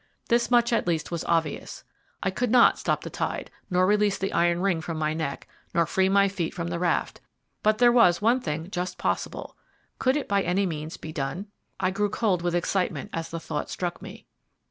This 0.29 0.49
much 0.49 0.73
at 0.73 0.87
least 0.87 1.11
was 1.11 1.23
obvious. 1.25 1.83
I 2.23 2.31
could 2.31 2.49
not 2.49 2.79
stop 2.79 3.03
the 3.03 3.11
tide, 3.11 3.51
nor 3.69 3.85
release 3.85 4.17
the 4.17 4.33
iron 4.33 4.59
ring 4.59 4.81
from 4.81 4.97
my 4.97 5.13
neck, 5.13 5.47
nor 5.75 5.85
free 5.85 6.09
my 6.09 6.27
feet 6.27 6.55
from 6.55 6.69
the 6.69 6.79
raft; 6.79 7.21
but 7.61 7.77
there 7.77 7.91
was 7.91 8.19
one 8.19 8.39
thing 8.39 8.71
just 8.71 8.97
possible. 8.97 9.55
Could 9.99 10.17
it 10.17 10.27
by 10.27 10.41
any 10.41 10.65
means 10.65 10.97
be 10.97 11.11
done? 11.11 11.51
I 11.79 11.91
grew 11.91 12.09
cold 12.09 12.41
with 12.41 12.55
excitement 12.55 13.11
as 13.13 13.29
the 13.29 13.39
thought 13.39 13.69
struck 13.69 14.01
me. 14.01 14.25